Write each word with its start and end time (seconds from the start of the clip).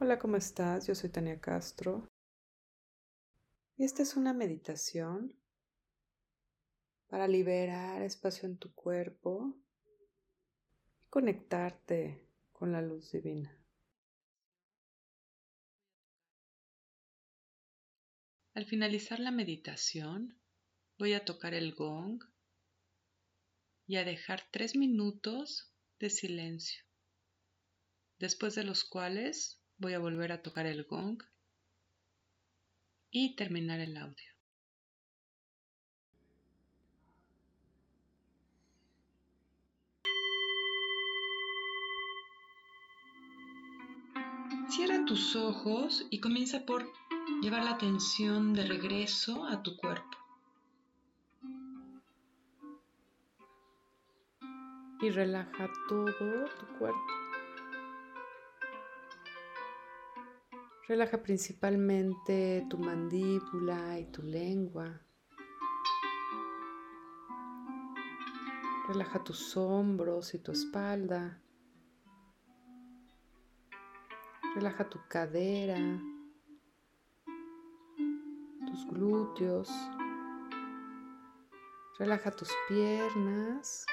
Hola, 0.00 0.18
¿cómo 0.18 0.36
estás? 0.36 0.88
Yo 0.88 0.94
soy 0.96 1.08
Tania 1.08 1.40
Castro. 1.40 2.10
Y 3.76 3.84
esta 3.84 4.02
es 4.02 4.16
una 4.16 4.32
meditación 4.32 5.32
para 7.06 7.28
liberar 7.28 8.02
espacio 8.02 8.48
en 8.48 8.58
tu 8.58 8.74
cuerpo 8.74 9.56
y 11.00 11.04
conectarte 11.10 12.28
con 12.52 12.72
la 12.72 12.82
luz 12.82 13.12
divina. 13.12 13.56
Al 18.54 18.66
finalizar 18.66 19.20
la 19.20 19.30
meditación, 19.30 20.36
voy 20.98 21.12
a 21.12 21.24
tocar 21.24 21.54
el 21.54 21.72
gong 21.72 22.20
y 23.86 23.94
a 23.96 24.04
dejar 24.04 24.42
tres 24.50 24.74
minutos 24.74 25.72
de 26.00 26.10
silencio, 26.10 26.82
después 28.18 28.56
de 28.56 28.64
los 28.64 28.82
cuales 28.82 29.60
voy 29.78 29.94
a 29.94 29.98
volver 29.98 30.32
a 30.32 30.42
tocar 30.42 30.66
el 30.66 30.84
gong 30.84 31.22
y 33.10 33.36
terminar 33.36 33.80
el 33.80 33.96
audio. 33.96 34.34
Cierra 44.68 45.04
tus 45.04 45.36
ojos 45.36 46.06
y 46.10 46.20
comienza 46.20 46.64
por 46.66 46.90
llevar 47.42 47.64
la 47.64 47.72
atención 47.72 48.54
de 48.54 48.64
regreso 48.64 49.44
a 49.46 49.62
tu 49.62 49.76
cuerpo. 49.76 50.18
Y 55.00 55.10
relaja 55.10 55.68
todo 55.88 56.46
tu 56.46 56.78
cuerpo. 56.78 57.33
Relaja 60.86 61.22
principalmente 61.22 62.66
tu 62.68 62.76
mandíbula 62.76 63.98
y 63.98 64.04
tu 64.12 64.22
lengua. 64.22 65.00
Relaja 68.88 69.24
tus 69.24 69.56
hombros 69.56 70.34
y 70.34 70.40
tu 70.40 70.52
espalda. 70.52 71.40
Relaja 74.54 74.86
tu 74.90 74.98
cadera, 75.08 75.78
tus 78.66 78.86
glúteos. 78.90 79.70
Relaja 81.98 82.30
tus 82.30 82.50
piernas 82.68 83.86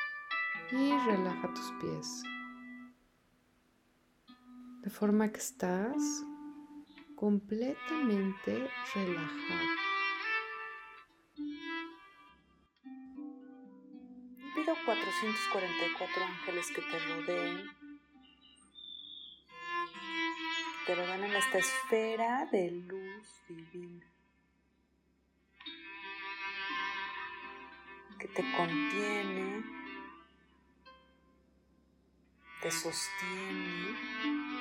y 0.74 0.92
relaja 1.08 1.54
tus 1.54 1.72
pies. 1.80 2.24
De 4.82 4.90
forma 4.90 5.32
que 5.32 5.40
estás 5.40 6.26
completamente 7.22 8.68
relajado. 8.96 9.70
Pido 14.56 14.76
444 14.86 16.24
ángeles 16.24 16.72
que 16.72 16.82
te 16.82 17.00
rodeen, 17.00 17.70
que 20.80 20.86
te 20.88 20.96
rodeen 20.96 21.24
en 21.26 21.36
esta 21.36 21.60
esfera 21.60 22.50
de 22.52 22.72
luz 22.72 23.28
divina, 23.48 24.08
que 28.18 28.28
te 28.30 28.44
contiene, 28.58 29.64
te 32.64 32.72
sostiene 32.72 34.61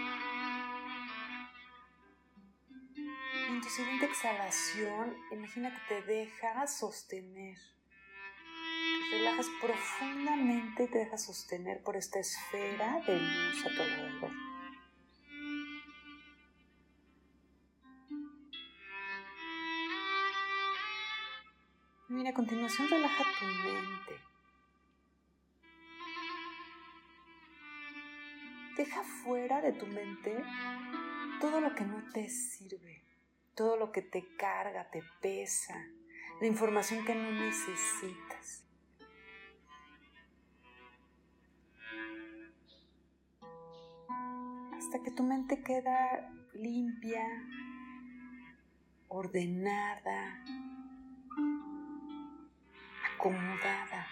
siguiente 3.70 4.06
exhalación, 4.06 5.16
imagina 5.31 5.72
que 5.72 5.94
te 5.94 6.03
dejas 6.03 6.76
sostener. 6.76 7.56
Te 9.10 9.19
relajas 9.19 9.47
profundamente 9.60 10.84
y 10.84 10.88
te 10.88 10.98
dejas 10.98 11.25
sostener 11.25 11.80
por 11.82 11.97
esta 11.97 12.19
esfera 12.19 13.00
de 13.06 13.16
luz 13.16 13.66
a 13.66 13.69
tu 13.69 13.82
alrededor. 13.82 14.30
Mira, 22.09 22.30
a 22.30 22.34
continuación 22.34 22.88
relaja 22.88 23.25
tu 23.38 23.44
mente. 23.47 24.20
Deja 28.76 29.04
fuera 29.22 29.60
de 29.60 29.72
tu 29.72 29.86
mente 29.86 30.42
todo 31.41 31.60
lo 31.60 31.72
que 31.75 31.84
no 31.84 32.03
te 32.12 32.28
sirve 32.28 33.09
todo 33.55 33.77
lo 33.77 33.93
que 33.93 34.03
te 34.03 34.37
carga, 34.37 34.91
te 34.91 35.03
pesa, 35.21 35.75
la 36.41 36.47
información 36.47 37.05
que 37.05 37.15
no 37.15 37.31
necesitas. 37.31 38.65
Hasta 44.72 45.03
que 45.03 45.10
tu 45.10 45.22
mente 45.22 45.62
queda 45.62 46.33
limpia, 46.55 47.22
ordenada, 49.09 50.44
acomodada 53.15 54.06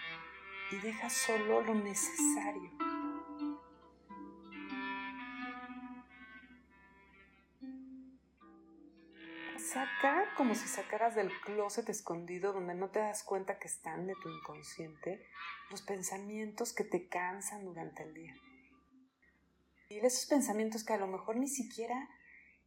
y 0.71 0.77
deja 0.77 1.09
solo 1.09 1.61
lo 1.61 1.73
necesario. 1.73 2.88
Saca 9.71 10.25
como 10.35 10.55
si 10.55 10.67
sacaras 10.67 11.15
del 11.15 11.31
closet 11.41 11.89
escondido 11.89 12.53
donde 12.53 12.73
no 12.73 12.89
te 12.89 12.99
das 12.99 13.23
cuenta 13.23 13.59
que 13.59 13.67
están 13.67 14.07
de 14.07 14.15
tu 14.15 14.29
inconsciente 14.29 15.23
los 15.69 15.81
pensamientos 15.81 16.73
que 16.73 16.83
te 16.83 17.07
cansan 17.07 17.65
durante 17.65 18.03
el 18.03 18.13
día. 18.13 18.35
Y 19.89 19.99
esos 19.99 20.25
pensamientos 20.25 20.83
que 20.83 20.93
a 20.93 20.97
lo 20.97 21.07
mejor 21.07 21.35
ni 21.35 21.47
siquiera 21.47 22.09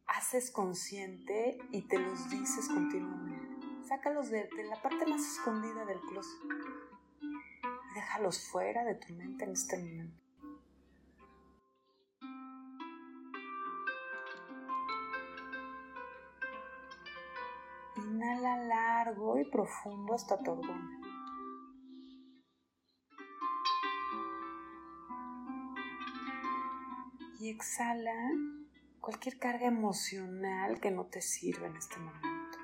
haces 0.07 0.51
consciente 0.51 1.57
y 1.71 1.87
te 1.87 1.99
los 1.99 2.29
dices 2.29 2.67
continuamente. 2.67 3.67
Sácalos 3.87 4.29
de, 4.29 4.47
de 4.55 4.63
la 4.63 4.81
parte 4.81 5.05
más 5.05 5.21
escondida 5.21 5.85
del 5.85 5.99
closet 5.99 6.39
y 7.21 7.95
déjalos 7.95 8.47
fuera 8.47 8.83
de 8.85 8.95
tu 8.95 9.13
mente 9.13 9.43
en 9.43 9.51
este 9.51 9.77
momento. 9.77 10.22
Inhala 18.03 18.57
largo 18.57 19.39
y 19.39 19.45
profundo 19.45 20.13
hasta 20.13 20.37
tu. 20.43 20.61
Y 27.39 27.49
exhala 27.49 28.13
cualquier 28.99 29.39
carga 29.39 29.67
emocional 29.67 30.79
que 30.79 30.91
no 30.91 31.05
te 31.05 31.21
sirva 31.21 31.67
en 31.67 31.77
este 31.77 31.97
momento. 31.97 32.59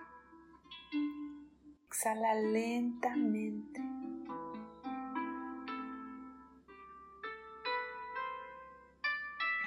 Exhala 1.88 2.34
lentamente. 2.36 3.82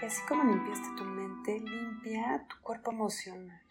Y 0.03 0.05
así 0.05 0.21
como 0.27 0.45
limpiaste 0.45 0.89
tu 0.97 1.05
mente, 1.05 1.61
limpia 1.61 2.47
tu 2.49 2.57
cuerpo 2.63 2.91
emocional. 2.91 3.62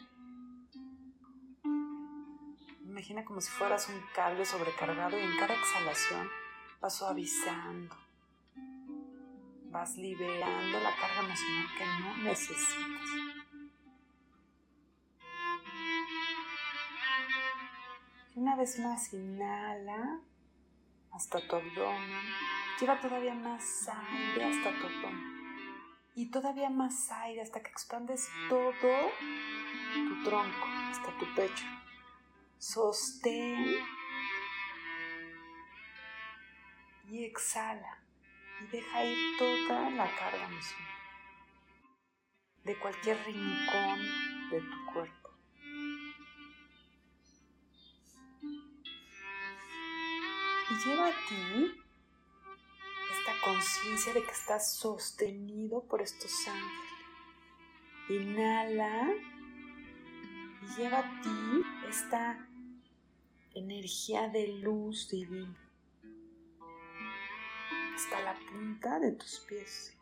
Imagina 3.01 3.25
como 3.25 3.41
si 3.41 3.49
fueras 3.49 3.89
un 3.89 3.99
cable 4.13 4.45
sobrecargado 4.45 5.17
y 5.17 5.23
en 5.23 5.35
cada 5.39 5.55
exhalación 5.55 6.29
vas 6.79 6.95
suavizando, 6.95 7.97
vas 9.71 9.97
liberando 9.97 10.79
la 10.79 10.95
carga 10.95 11.21
emocional 11.25 11.65
que 11.79 11.85
no 11.99 12.17
necesitas. 12.17 13.07
Y 18.35 18.39
una 18.39 18.55
vez 18.55 18.77
más 18.77 19.11
inhala 19.13 20.19
hasta 21.11 21.39
tu 21.47 21.55
abdomen, 21.55 22.21
lleva 22.79 23.01
todavía 23.01 23.33
más 23.33 23.89
aire 24.11 24.45
hasta 24.45 24.79
tu 24.79 24.85
abdomen. 24.85 25.65
Y 26.13 26.29
todavía 26.29 26.69
más 26.69 27.11
aire 27.11 27.41
hasta 27.41 27.63
que 27.63 27.71
expandes 27.71 28.29
todo 28.47 28.73
tu 28.79 30.23
tronco 30.23 30.67
hasta 30.91 31.17
tu 31.17 31.25
pecho 31.33 31.65
sostén. 32.61 33.75
Y 37.09 37.25
exhala. 37.25 38.03
Y 38.61 38.67
deja 38.67 39.03
ir 39.03 39.37
toda 39.37 39.89
la 39.89 40.15
carga 40.15 40.45
emocional 40.45 41.01
de 42.63 42.77
cualquier 42.77 43.17
rincón 43.25 43.99
de 44.51 44.61
tu 44.61 44.93
cuerpo. 44.93 45.29
Y 50.69 50.87
lleva 50.87 51.07
a 51.07 51.27
ti 51.27 51.83
esta 53.19 53.41
conciencia 53.43 54.13
de 54.13 54.23
que 54.23 54.31
estás 54.31 54.75
sostenido 54.75 55.83
por 55.87 56.01
estos 56.01 56.31
ángeles. 56.47 56.91
Inhala. 58.09 59.09
Y 60.61 60.77
lleva 60.77 60.99
a 60.99 61.21
ti 61.21 61.63
esta 61.89 62.47
energía 63.53 64.29
de 64.29 64.47
luz 64.59 65.09
divina 65.09 65.57
hasta 67.95 68.21
la 68.21 68.35
punta 68.51 68.99
de 68.99 69.11
tus 69.11 69.39
pies. 69.41 69.97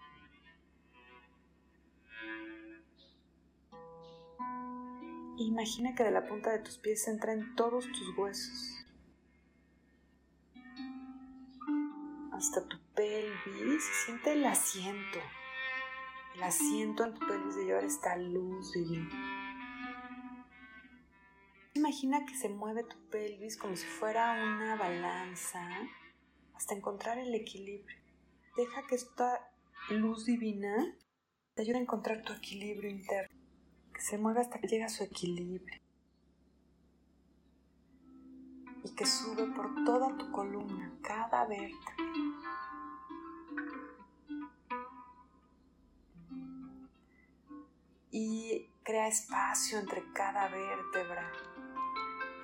Imagina 5.38 5.96
que 5.96 6.04
de 6.04 6.12
la 6.12 6.26
punta 6.28 6.52
de 6.52 6.60
tus 6.60 6.78
pies 6.78 7.08
entra 7.08 7.34
en 7.34 7.56
todos 7.56 7.86
tus 7.88 8.18
huesos. 8.18 8.86
Hasta 12.32 12.68
tu 12.68 12.78
pelvis. 12.94 13.84
Siente 14.06 14.34
el 14.34 14.46
asiento. 14.46 15.20
El 16.36 16.44
asiento 16.44 17.06
en 17.06 17.14
tu 17.14 17.26
pelvis 17.28 17.56
de 17.56 17.66
llevar 17.66 17.84
esta 17.84 18.16
luz 18.18 18.72
divina. 18.74 19.39
Imagina 21.74 22.26
que 22.26 22.36
se 22.36 22.50
mueve 22.50 22.84
tu 22.84 22.98
pelvis 23.10 23.58
como 23.58 23.76
si 23.76 23.86
fuera 23.86 24.34
una 24.44 24.76
balanza 24.76 25.62
hasta 26.56 26.76
encontrar 26.76 27.18
el 27.18 27.34
equilibrio. 27.34 27.98
Deja 28.58 28.86
que 28.88 28.96
esta 28.96 29.52
luz 29.90 30.26
divina 30.26 30.96
te 31.54 31.62
ayude 31.62 31.78
a 31.78 31.82
encontrar 31.82 32.22
tu 32.24 32.34
equilibrio 32.34 32.90
interno 32.90 33.40
se 34.00 34.18
mueve 34.18 34.42
hasta 34.42 34.60
que 34.60 34.68
llega 34.68 34.86
a 34.86 34.90
su 34.90 35.04
equilibrio 35.04 35.78
y 38.84 38.96
que 38.96 39.06
sube 39.06 39.46
por 39.54 39.84
toda 39.84 40.18
tu 40.18 40.32
columna, 40.32 40.94
cada 41.02 41.46
vértebra. 41.46 41.96
Y 48.12 48.70
crea 48.90 49.08
espacio 49.08 49.78
entre 49.78 50.04
cada 50.14 50.48
vértebra, 50.48 51.32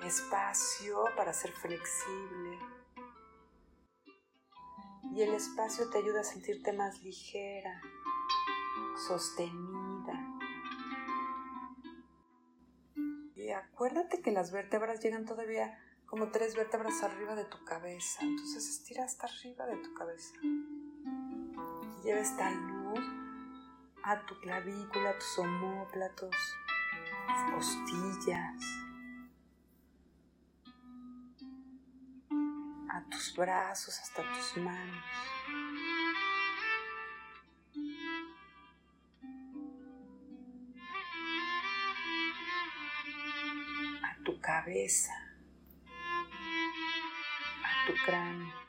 espacio 0.04 1.02
para 1.16 1.32
ser 1.32 1.50
flexible. 1.50 2.60
Y 5.12 5.22
el 5.22 5.34
espacio 5.34 5.90
te 5.90 5.98
ayuda 5.98 6.20
a 6.20 6.24
sentirte 6.24 6.72
más 6.72 7.02
ligera, 7.02 7.82
sostenida. 9.08 10.22
acuérdate 13.56 14.22
que 14.22 14.30
las 14.30 14.52
vértebras 14.52 15.00
llegan 15.00 15.24
todavía 15.24 15.76
como 16.04 16.30
tres 16.30 16.54
vértebras 16.54 17.02
arriba 17.02 17.34
de 17.34 17.44
tu 17.46 17.64
cabeza. 17.64 18.22
Entonces 18.22 18.68
estira 18.68 19.02
hasta 19.02 19.26
arriba 19.26 19.66
de 19.66 19.78
tu 19.78 19.94
cabeza. 19.94 20.34
Y 20.42 22.02
lleva 22.04 22.20
esta 22.20 22.50
luz 22.52 22.75
a 24.06 24.24
tu 24.26 24.38
clavícula, 24.40 25.10
a 25.10 25.18
tus 25.18 25.38
homóplatos, 25.38 26.36
costillas, 27.52 28.62
a 32.88 33.04
tus 33.10 33.34
brazos, 33.36 33.98
hasta 34.00 34.22
tus 34.32 34.62
manos. 34.62 35.04
cabeza, 44.46 45.12
a 47.64 47.86
tu 47.86 47.94
cráneo. 48.04 48.65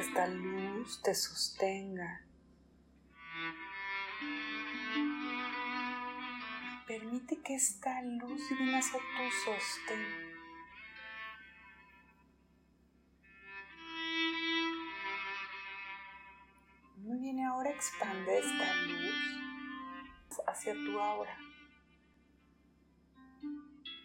Que 0.00 0.06
esta 0.06 0.26
luz 0.28 1.02
te 1.02 1.14
sostenga. 1.14 2.22
Permite 6.86 7.42
que 7.42 7.54
esta 7.54 8.00
luz 8.00 8.48
divina 8.48 8.80
sea 8.80 8.98
tu 8.98 9.30
sostén. 9.44 10.30
expande 17.80 18.38
esta 18.38 18.74
luz 18.86 20.40
hacia 20.46 20.74
tu 20.74 21.00
aura 21.00 21.36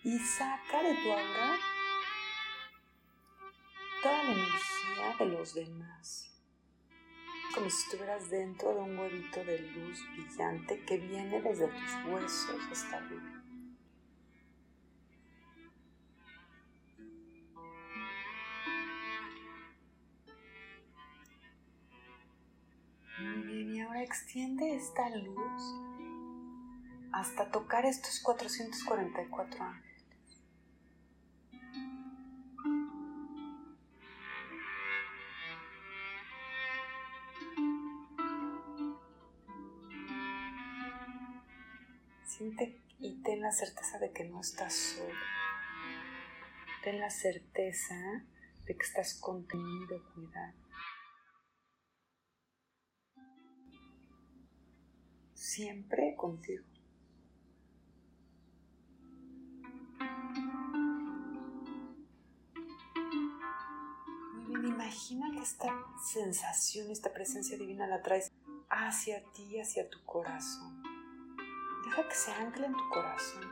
y 0.03 0.17
saca 0.17 0.81
de 0.81 0.93
tu 0.95 1.11
aura 1.11 1.57
toda 4.01 4.23
la 4.23 4.31
energía 4.31 4.84
de 5.17 5.25
los 5.25 5.53
demás. 5.53 6.31
Como 7.53 7.69
si 7.69 7.83
estuvieras 7.83 8.29
dentro 8.29 8.73
de 8.73 8.81
un 8.81 8.97
huevito 8.97 9.43
de 9.43 9.59
luz 9.59 9.99
brillante 10.13 10.81
que 10.85 10.97
viene 10.97 11.41
desde 11.41 11.67
tus 11.67 12.05
huesos 12.11 12.61
hasta 12.71 12.97
arriba. 12.97 13.35
extiende 24.05 24.75
esta 24.75 25.09
luz 25.09 25.61
hasta 27.11 27.49
tocar 27.49 27.85
estos 27.85 28.19
444 28.19 29.63
ángeles. 29.63 30.41
Siente 42.37 42.81
y 42.99 43.21
ten 43.23 43.41
la 43.41 43.51
certeza 43.51 43.99
de 43.99 44.11
que 44.11 44.25
no 44.25 44.41
estás 44.41 44.73
solo. 44.73 45.13
Ten 46.83 46.99
la 46.99 47.09
certeza 47.09 47.95
de 48.65 48.75
que 48.75 48.83
estás 48.83 49.19
contenido, 49.19 50.03
cuidado. 50.13 50.65
siempre 55.55 56.15
contigo. 56.17 56.65
Muy 64.33 64.59
bien, 64.59 64.65
imagina 64.65 65.31
que 65.31 65.41
esta 65.41 65.73
sensación, 66.13 66.91
esta 66.91 67.13
presencia 67.13 67.57
divina 67.57 67.87
la 67.87 68.01
traes 68.01 68.33
hacia 68.69 69.23
ti, 69.31 69.59
hacia 69.61 69.89
tu 69.89 70.03
corazón. 70.03 70.74
Deja 71.85 72.07
que 72.07 72.15
se 72.15 72.31
ancle 72.31 72.65
en 72.65 72.73
tu 72.73 72.89
corazón. 72.89 73.43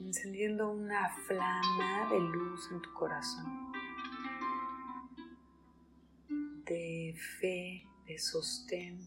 Encendiendo 0.00 0.70
una 0.70 1.08
flama 1.26 2.08
de 2.10 2.20
luz 2.20 2.70
en 2.72 2.80
tu 2.80 2.92
corazón. 2.94 3.68
de 6.68 7.14
fe, 7.40 7.86
de 8.06 8.18
sostén. 8.18 9.00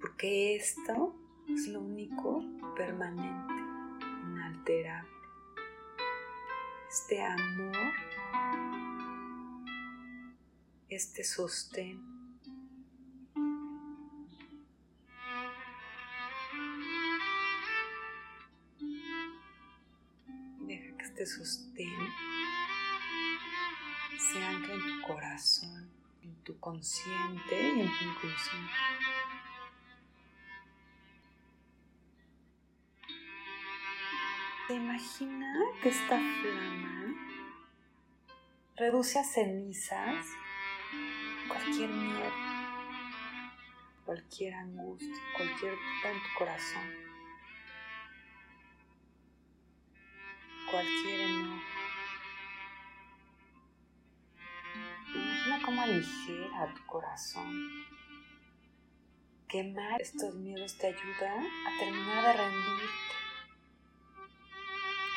Porque 0.00 0.56
esto 0.56 1.14
es 1.48 1.68
lo 1.68 1.80
único 1.80 2.42
permanente, 2.74 3.54
inalterable. 4.24 5.10
Este 6.88 7.22
amor, 7.22 7.92
este 11.00 11.24
sostén. 11.24 11.98
Deja 20.60 20.96
que 20.98 21.04
este 21.04 21.24
sostén 21.24 22.00
se 24.18 24.44
ancla 24.44 24.74
en 24.74 24.80
tu 24.80 25.06
corazón, 25.06 25.90
en 26.22 26.34
tu 26.44 26.60
consciente 26.60 27.56
y 27.76 27.80
en 27.80 27.98
tu 27.98 28.04
inconsciente. 28.04 28.72
¿Te 34.68 34.74
imagina 34.74 35.54
que 35.82 35.88
esta 35.88 36.18
flama 36.18 37.14
reduce 38.76 39.18
a 39.18 39.24
cenizas 39.24 40.26
cualquier 41.48 41.90
miedo, 41.90 42.32
cualquier 44.04 44.54
angustia, 44.54 45.16
cualquier 45.36 45.72
duda 45.72 46.10
en 46.12 46.22
tu 46.22 46.38
corazón, 46.38 46.94
cualquier 50.70 51.20
enojo? 51.20 51.70
cómo 55.64 55.82
aligera 55.82 56.74
tu 56.74 56.86
corazón. 56.86 57.68
Quemar 59.48 60.00
estos 60.00 60.34
miedos 60.34 60.76
te 60.78 60.88
ayuda 60.88 61.34
a 61.34 61.78
terminar 61.78 62.24
de 62.24 62.32
rendirte, 62.32 63.14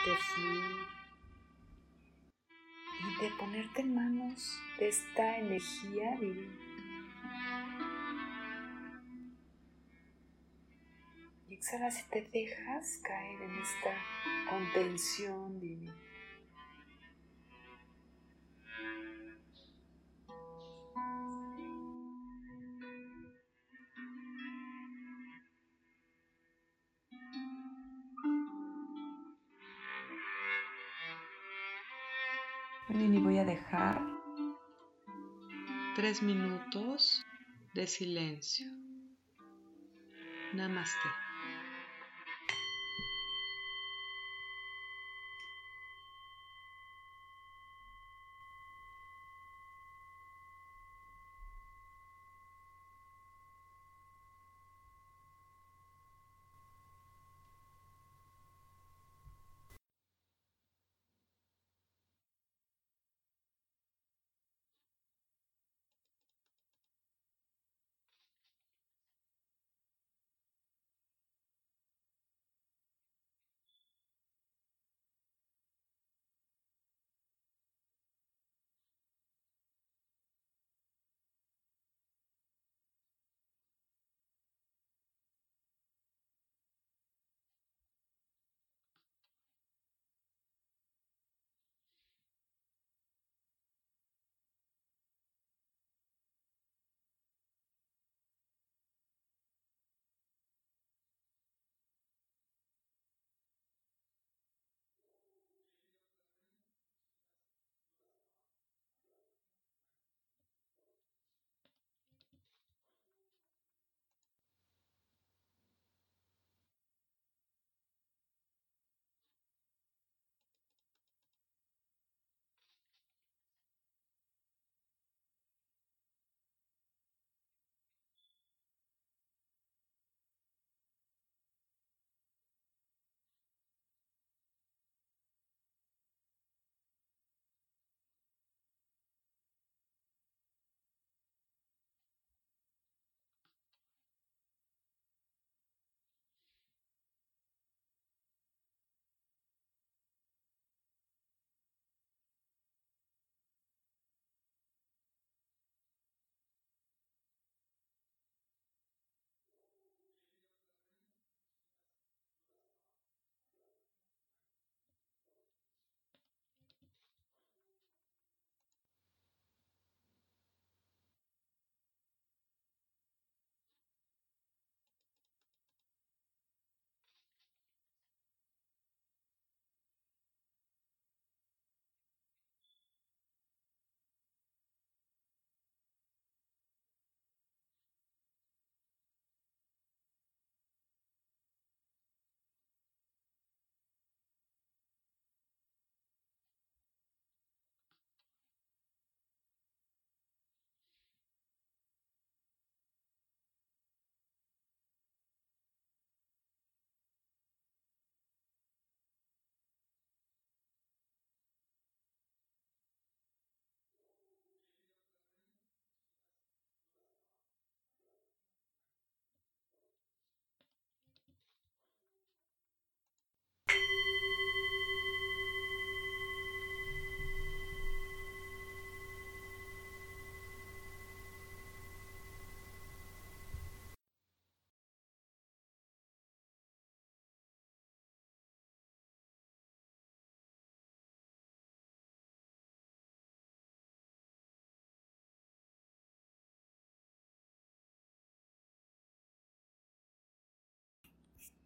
permitirte 0.05 0.23
fluir 0.33 1.02
y 3.05 3.23
de 3.23 3.29
ponerte 3.37 3.81
en 3.81 3.95
manos 3.95 4.59
de 4.79 4.89
esta 4.89 5.37
energía 5.37 6.15
divina. 6.19 6.59
Y 11.49 11.53
exhalas 11.53 11.99
y 11.99 12.09
te 12.09 12.21
dejas 12.31 12.99
caer 13.03 13.41
en 13.41 13.57
esta 13.59 14.49
contención 14.49 15.59
divina. 15.59 15.93
Tres 35.95 36.23
minutos 36.23 37.23
de 37.75 37.85
silencio. 37.85 38.65
Namaste. 40.53 41.22